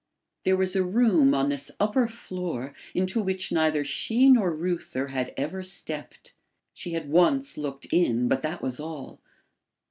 There 0.45 0.57
was 0.57 0.75
a 0.75 0.83
room 0.83 1.35
on 1.35 1.49
this 1.49 1.69
upper 1.79 2.07
floor 2.07 2.73
into 2.95 3.21
which 3.21 3.51
neither 3.51 3.83
she 3.83 4.29
nor 4.31 4.51
Reuther 4.51 5.09
had 5.09 5.31
ever 5.37 5.61
stepped. 5.61 6.33
She 6.73 6.93
had 6.93 7.07
once 7.07 7.55
looked 7.55 7.85
in 7.93 8.27
but 8.27 8.41
that 8.41 8.63
was 8.63 8.79
all. 8.79 9.21